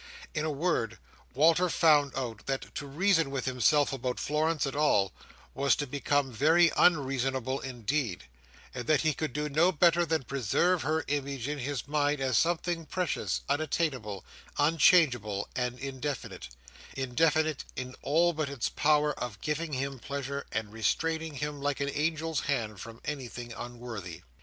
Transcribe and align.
In 0.33 0.45
a 0.45 0.49
word, 0.51 0.97
Walter 1.35 1.69
found 1.69 2.13
out 2.15 2.47
that 2.47 2.73
to 2.73 2.87
reason 2.87 3.29
with 3.29 3.45
himself 3.45 3.93
about 3.93 4.19
Florence 4.19 4.65
at 4.65 4.75
all, 4.75 5.13
was 5.53 5.75
to 5.75 5.85
become 5.85 6.31
very 6.31 6.71
unreasonable 6.75 7.59
indeed; 7.59 8.23
and 8.73 8.87
that 8.87 9.01
he 9.01 9.13
could 9.13 9.31
do 9.31 9.47
no 9.47 9.71
better 9.71 10.03
than 10.03 10.23
preserve 10.23 10.81
her 10.81 11.03
image 11.07 11.47
in 11.47 11.59
his 11.59 11.87
mind 11.87 12.19
as 12.19 12.35
something 12.35 12.87
precious, 12.87 13.41
unattainable, 13.47 14.25
unchangeable, 14.57 15.47
and 15.55 15.77
indefinite—indefinite 15.77 17.63
in 17.75 17.95
all 18.01 18.33
but 18.33 18.49
its 18.49 18.69
power 18.69 19.13
of 19.19 19.39
giving 19.41 19.73
him 19.73 19.99
pleasure, 19.99 20.47
and 20.51 20.73
restraining 20.73 21.35
him 21.35 21.61
like 21.61 21.79
an 21.79 21.89
angel's 21.89 22.39
hand 22.39 22.79
from 22.81 22.99
anything 23.05 23.53
unworthy. 23.53 24.23